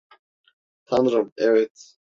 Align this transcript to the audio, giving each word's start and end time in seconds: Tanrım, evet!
Tanrım, 0.85 1.31
evet! 1.37 1.95